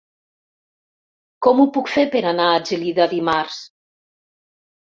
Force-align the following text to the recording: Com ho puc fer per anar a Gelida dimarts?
Com 1.47 1.61
ho 1.61 1.67
puc 1.75 1.93
fer 1.97 2.07
per 2.17 2.23
anar 2.31 2.49
a 2.55 2.65
Gelida 2.73 3.09
dimarts? 3.15 3.63